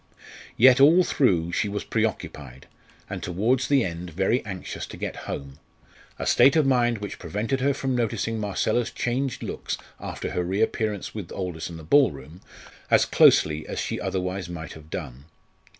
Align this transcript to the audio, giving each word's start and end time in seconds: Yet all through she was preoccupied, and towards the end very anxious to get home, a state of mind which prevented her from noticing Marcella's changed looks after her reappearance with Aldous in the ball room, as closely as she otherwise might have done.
Yet 0.57 0.81
all 0.81 1.03
through 1.03 1.51
she 1.51 1.69
was 1.69 1.83
preoccupied, 1.83 2.65
and 3.07 3.21
towards 3.21 3.67
the 3.67 3.83
end 3.85 4.09
very 4.09 4.43
anxious 4.47 4.87
to 4.87 4.97
get 4.97 5.15
home, 5.29 5.59
a 6.17 6.25
state 6.25 6.55
of 6.55 6.65
mind 6.65 6.97
which 6.97 7.19
prevented 7.19 7.59
her 7.61 7.71
from 7.71 7.95
noticing 7.95 8.39
Marcella's 8.39 8.89
changed 8.89 9.43
looks 9.43 9.77
after 9.99 10.31
her 10.31 10.43
reappearance 10.43 11.13
with 11.13 11.31
Aldous 11.31 11.69
in 11.69 11.77
the 11.77 11.83
ball 11.83 12.09
room, 12.11 12.41
as 12.89 13.05
closely 13.05 13.67
as 13.67 13.77
she 13.79 14.01
otherwise 14.01 14.49
might 14.49 14.73
have 14.73 14.89
done. 14.89 15.25